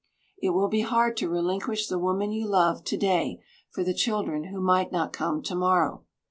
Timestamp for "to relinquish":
1.17-1.85